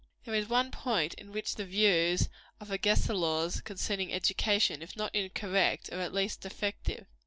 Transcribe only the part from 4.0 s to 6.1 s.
education, if not incorrect, are